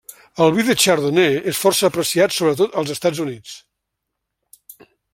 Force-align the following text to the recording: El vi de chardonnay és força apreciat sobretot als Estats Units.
El 0.45 0.53
vi 0.53 0.63
de 0.69 0.75
chardonnay 0.83 1.37
és 1.51 1.59
força 1.65 1.87
apreciat 1.91 2.35
sobretot 2.39 2.81
als 2.83 2.97
Estats 2.97 3.25
Units. 3.27 3.55